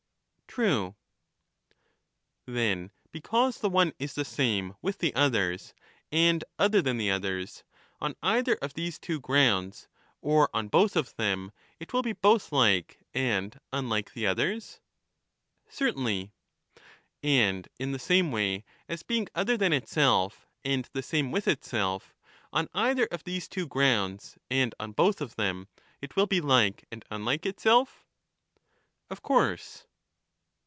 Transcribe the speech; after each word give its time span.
quences 0.53 0.95
Then 2.45 2.91
because 3.13 3.59
the 3.59 3.69
one 3.69 3.93
is 3.99 4.15
the 4.15 4.25
same 4.25 4.75
with 4.81 4.97
the 4.97 5.15
others 5.15 5.73
and 6.11 6.41
foi*<>w 6.41 6.51
other 6.65 6.81
than 6.81 6.97
the 6.97 7.09
others, 7.09 7.63
on 8.01 8.17
either 8.21 8.55
of 8.55 8.73
these 8.73 8.99
two 8.99 9.21
grounds, 9.21 9.87
or 10.21 10.49
on 10.53 10.67
both 10.67 10.97
of 10.97 11.15
them, 11.15 11.53
it 11.79 11.93
will 11.93 12.01
be 12.01 12.11
both 12.11 12.51
like 12.51 13.01
and 13.13 13.57
unlike 13.71 14.11
the 14.13 14.27
others? 14.27 14.81
Certainly. 15.69 16.33
And 17.23 17.69
in 17.79 17.93
the 17.93 17.97
same 17.97 18.33
way 18.33 18.65
as 18.89 19.03
being 19.03 19.29
other 19.33 19.55
than 19.55 19.71
itself 19.71 20.49
and 20.65 20.89
the 20.91 21.01
same 21.01 21.31
with 21.31 21.47
itself, 21.47 22.13
on 22.51 22.67
either 22.73 23.05
of 23.05 23.23
these 23.23 23.47
two 23.47 23.67
grounds 23.67 24.37
and 24.49 24.75
on 24.81 24.91
both 24.91 25.21
of 25.21 25.37
them, 25.37 25.69
it 26.01 26.17
will 26.17 26.27
be 26.27 26.41
like 26.41 26.83
and 26.91 27.05
unlike 27.09 27.45
itself? 27.45 28.05
Of 29.09 29.21
course. 29.21 29.87